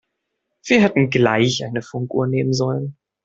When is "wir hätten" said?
0.65-1.11